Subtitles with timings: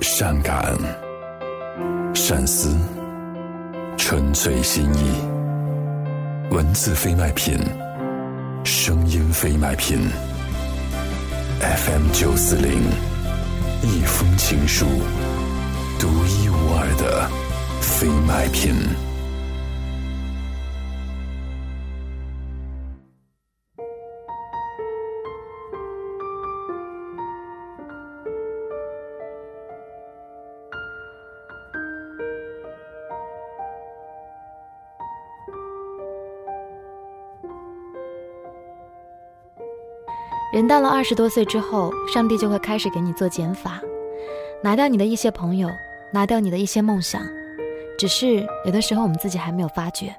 [0.00, 0.76] 善感、
[2.14, 2.76] 善思、
[3.96, 5.20] 纯粹心意，
[6.50, 7.58] 文字非卖品，
[8.64, 9.98] 声音非卖品。
[11.60, 12.82] FM 九四零，
[13.82, 14.84] 一封情书，
[15.98, 17.28] 独一无二的
[17.80, 18.74] 非卖品。
[40.56, 43.78] 人到了二十多岁之后，上帝就会开始给你做减法，
[44.64, 45.68] 拿掉你的一些朋友，
[46.14, 47.20] 拿掉你的一些梦想。
[47.98, 50.16] 只是有的时候我们自己还没有发觉。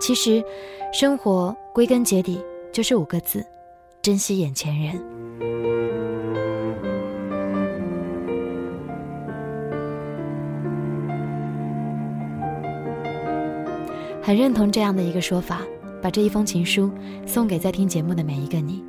[0.00, 0.40] 其实，
[0.92, 2.40] 生活归根结底
[2.72, 3.44] 就是五个字：
[4.00, 4.92] 珍惜眼前人。
[14.22, 15.62] 很认同这样的一个说法，
[16.00, 16.88] 把这一封情书
[17.26, 18.88] 送给在听节目的每一个你。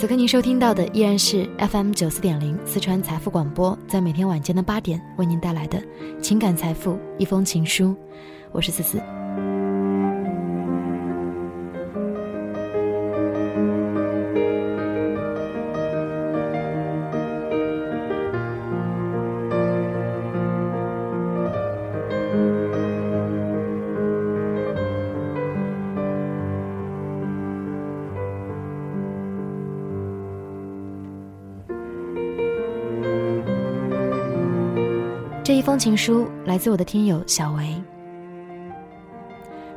[0.00, 5.78] 此刻您收听到的依然是 FM 九四点零四川财富广播，在每天晚间的八点为您带来的
[6.22, 7.94] 情感财富一封情书，
[8.50, 8.98] 我是思思。
[35.60, 37.76] 一封情书来自我的听友小维。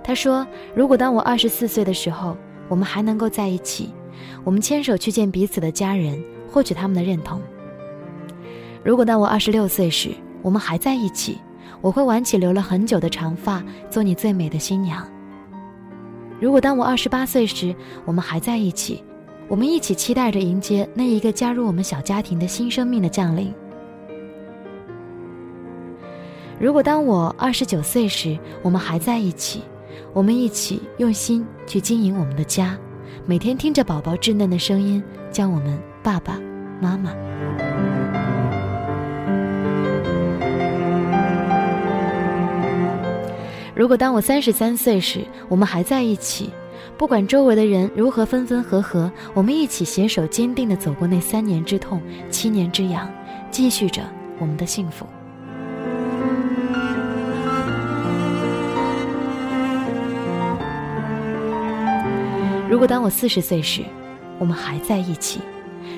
[0.01, 2.37] 他说：“如果当我二十四岁的时候，
[2.69, 3.93] 我们还能够在一起，
[4.45, 7.41] 我们牵手去见彼此的家人，获取他们的认同。
[8.81, 11.37] 如果当我二十六岁时，我们还在一起，
[11.81, 15.05] 我会挽起留了很久的长发，做你最美的新娘。
[16.39, 17.75] 如果当我二十八岁时，
[18.05, 19.03] 我们还在一起，
[19.49, 23.53] 我们一起期待着迎接那一个加入我们小家庭的新生命的降临。”
[26.63, 29.61] 如果当我二十九岁时，我们还在一起，
[30.13, 32.77] 我们一起用心去经营我们的家，
[33.25, 36.39] 每天听着宝宝稚嫩的声音，叫我们爸爸
[36.79, 37.13] 妈妈。
[43.75, 45.19] 如果当我三十三岁时，
[45.49, 46.49] 我们还在一起，
[46.97, 53.11] 不管周围的人如何分分合合，我们一起携手坚定地走过那三年之痛，七年之痒，
[53.51, 54.01] 继续着
[54.39, 55.05] 我们的幸福。
[62.73, 63.83] 如果当我四十岁时，
[64.39, 65.39] 我们还在一起，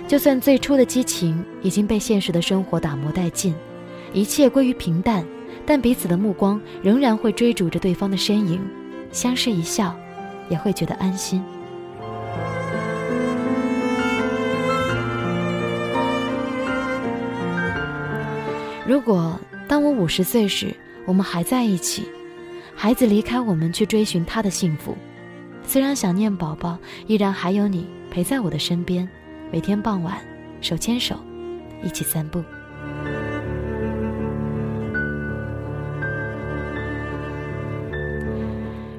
[0.10, 3.56] 就算最初的激情已经被现实的生活打磨殆尽，
[4.12, 5.26] 一切归于平淡，
[5.66, 8.60] 但彼此的目光仍然会追逐着对方的身影，
[9.10, 9.96] 相视一笑，
[10.50, 11.42] 也会觉得安心。
[18.86, 20.76] 如果当我五十岁时，
[21.06, 22.04] 我们还在一起，
[22.76, 24.94] 孩子离开我们去追寻他的幸福。
[25.68, 29.08] 虽然想念宝宝，依然还有你陪在我的身边，
[29.52, 30.18] 每天傍晚
[30.62, 31.16] 手牵手
[31.84, 32.42] 一起散步。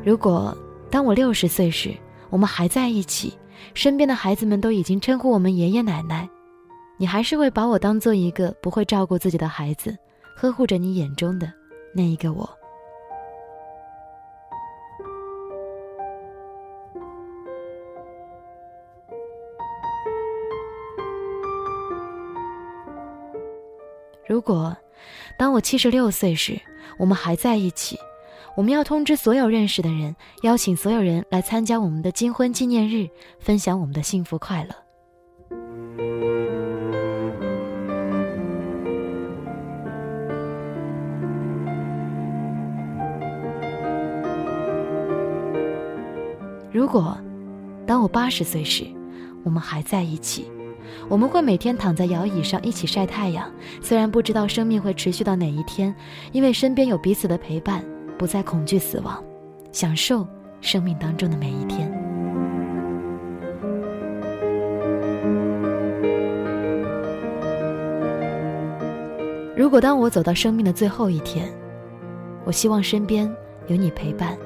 [0.04, 0.56] 如果
[0.90, 1.94] 当我六十岁时，
[2.30, 3.32] 我们还在一起，
[3.72, 6.28] 身边的孩子们都已经称呼我们爷爷奶奶，
[6.98, 9.96] 你还是会把我当做一个不会照顾自己的孩子，
[10.36, 11.50] 呵护着你眼中的
[11.94, 12.48] 那一个我。
[24.46, 24.76] 果，
[25.36, 26.60] 当我七十六岁时，
[26.98, 27.98] 我们还在一起，
[28.56, 33.08] 我们要通知所有认识的人，邀请所有人来参加我们的金婚纪念日，
[33.40, 34.74] 分享我们的幸福快乐。
[46.70, 47.18] 如果，
[47.84, 48.86] 当我八十岁时，
[49.42, 50.48] 我们还在一起。
[51.08, 53.50] 我们会每天躺在摇椅上一起晒太阳，
[53.80, 55.94] 虽然不知道生命会持续到哪一天，
[56.32, 57.84] 因为身边有彼此的陪伴，
[58.18, 59.22] 不再恐惧死亡，
[59.72, 60.26] 享受
[60.60, 61.90] 生命当中的每一天。
[69.56, 71.50] 如果当我走到生命的最后一天，
[72.44, 73.28] 我希望身边
[73.68, 74.36] 有你陪伴，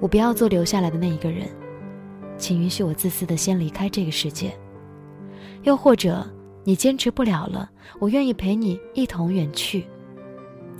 [0.00, 1.48] 我不要做留下来的那一个人，
[2.38, 4.52] 请允许我自私的先离开这个世界。
[5.64, 6.24] 又或者，
[6.62, 9.84] 你坚持不了了，我愿意陪你一同远去，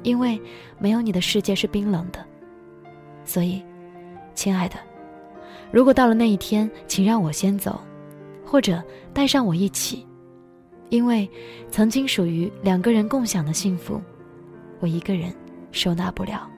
[0.03, 0.41] 因为
[0.79, 2.25] 没有你的世界是冰冷的。
[3.25, 3.63] 所以，
[4.35, 4.77] 亲爱的，
[5.73, 7.81] 如果到了那一天，请让我先走，
[8.45, 8.83] 或者
[9.13, 10.07] 带上我一起，
[10.91, 11.29] 因为
[11.71, 14.01] 曾经属于两个人共享的幸福，
[14.81, 15.35] 我一个人
[15.73, 16.49] 收纳不了。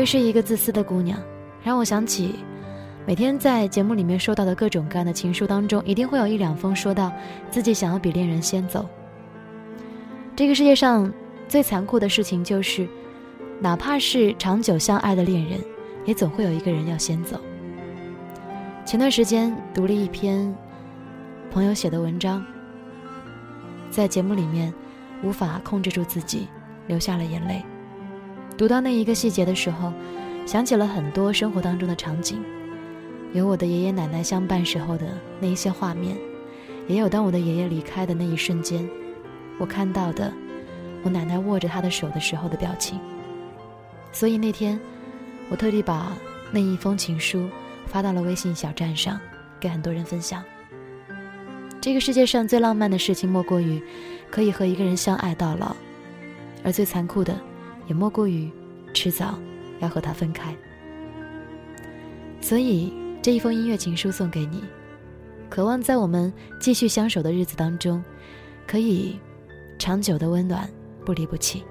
[0.00, 1.20] 又是一个自私的姑娘，
[1.62, 2.36] 让我想起，
[3.06, 7.12] 每天在节目里面收到的各种各样的情书当中，一定会有一两封说到
[7.50, 8.88] 自己想要比恋人先走。
[10.34, 11.12] 这个世界上
[11.48, 12.88] 最残酷的事情就是，
[13.60, 15.60] 哪怕是长久相爱的恋人，
[16.06, 17.38] 也总会有一个人要先走。
[18.86, 20.50] 前段时间读了一篇
[21.50, 22.42] 朋友写的文章，
[23.90, 24.72] 在节目里面
[25.22, 26.48] 无法控制住自己，
[26.86, 27.62] 流下了眼泪。
[28.60, 29.90] 读到那一个细节的时候，
[30.44, 32.44] 想起了很多生活当中的场景，
[33.32, 35.06] 有我的爷爷奶奶相伴时候的
[35.40, 36.14] 那一些画面，
[36.86, 38.86] 也有当我的爷爷离开的那一瞬间，
[39.58, 40.30] 我看到的
[41.02, 43.00] 我奶奶握着他的手的时候的表情。
[44.12, 44.78] 所以那天，
[45.48, 46.12] 我特地把
[46.52, 47.48] 那一封情书
[47.86, 49.18] 发到了微信小站上，
[49.58, 50.44] 给很多人分享。
[51.80, 53.82] 这个世界上最浪漫的事情，莫过于
[54.30, 55.74] 可以和一个人相爱到老，
[56.62, 57.34] 而最残酷的。
[57.90, 58.48] 也莫过于，
[58.94, 59.36] 迟早
[59.80, 60.54] 要和他分开。
[62.40, 64.62] 所以这一封音乐情书送给你，
[65.48, 68.02] 渴望在我们继续相守的日子当中，
[68.64, 69.18] 可以
[69.76, 70.70] 长久的温暖，
[71.04, 71.64] 不离不弃。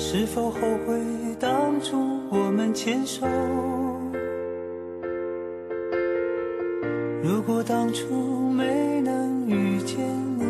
[0.00, 0.96] 是否后悔
[1.40, 1.98] 当初
[2.30, 3.26] 我们牵手
[7.20, 9.98] 如果当初没能遇见
[10.38, 10.44] 你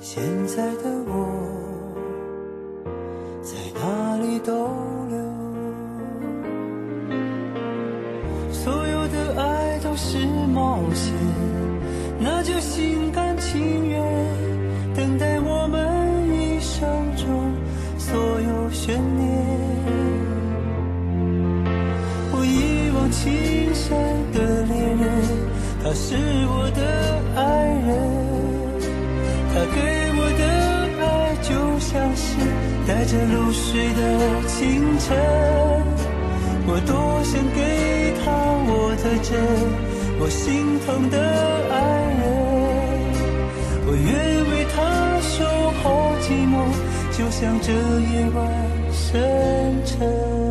[0.00, 1.55] 现在的我
[25.88, 26.16] 他是
[26.48, 26.82] 我的
[27.36, 27.42] 爱
[27.86, 27.88] 人，
[29.54, 29.78] 他给
[30.18, 30.42] 我的
[30.98, 31.06] 爱
[31.40, 32.26] 就像是
[32.88, 34.00] 带着露水的
[34.48, 35.16] 清晨。
[36.66, 38.26] 我多想给他
[38.66, 39.38] 我的真，
[40.18, 41.16] 我心疼的
[41.70, 41.78] 爱
[42.18, 42.34] 人，
[43.86, 44.10] 我愿
[44.50, 45.46] 为他守
[45.84, 45.84] 候
[46.20, 46.66] 寂寞，
[47.16, 47.70] 就像这
[48.10, 48.42] 夜晚
[48.90, 49.22] 深
[49.84, 50.45] 沉。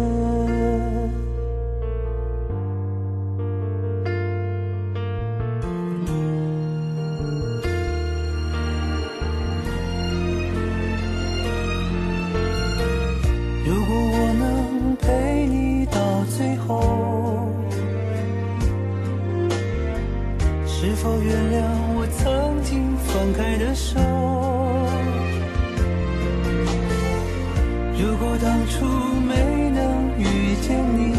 [27.97, 28.85] 如果当初
[29.25, 29.33] 没
[29.69, 30.23] 能遇
[30.61, 31.15] 见你，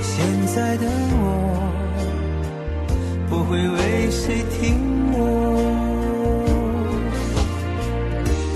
[0.00, 0.24] 现
[0.54, 1.22] 在的我
[3.28, 4.80] 不会为谁停
[5.12, 5.18] 留，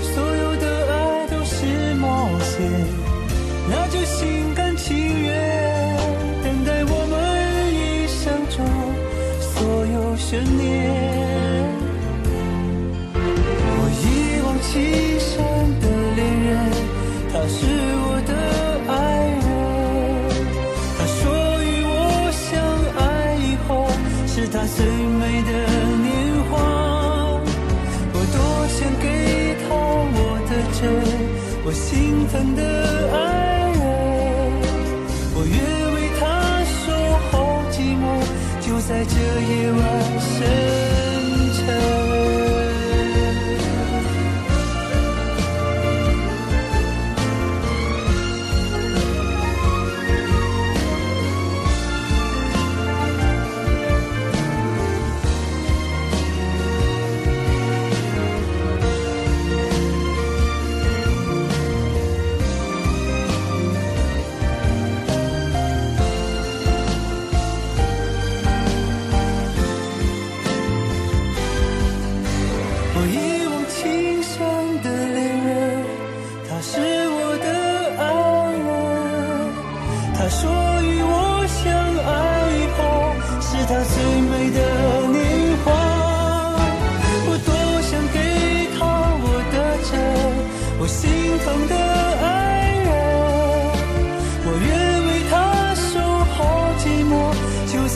[0.01, 2.55] 所有的爱都是冒险，
[3.69, 5.95] 那就心甘情愿
[6.43, 7.15] 等待我们
[7.73, 8.65] 一生中
[9.39, 10.65] 所有悬念。
[13.13, 15.06] 我一往情。
[31.67, 32.61] 我心疼的
[33.11, 33.17] 爱
[33.75, 33.83] 人。
[35.35, 35.59] 我愿
[35.95, 36.85] 为他守
[37.27, 37.35] 候
[37.69, 38.23] 寂寞，
[38.65, 39.15] 就在这
[39.51, 39.77] 夜晚
[40.17, 40.31] 深
[41.57, 42.06] 沉。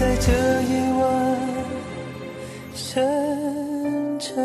[0.02, 0.32] 在这
[0.64, 1.38] 夜晚
[2.74, 4.36] 深沉。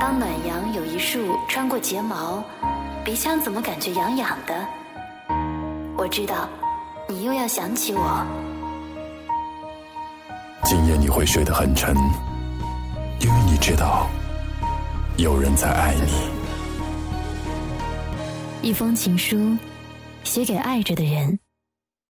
[0.00, 2.42] 当暖阳有一束穿过睫毛，
[3.04, 4.66] 鼻腔怎么感觉痒痒的？
[5.96, 6.48] 我知道，
[7.10, 8.26] 你又要想起我。
[10.64, 11.96] 今夜你会睡得很沉，
[13.20, 14.06] 因为你知道，
[15.16, 16.28] 有人在爱你。
[18.60, 19.56] 一封情书，
[20.22, 21.38] 写给爱着的人。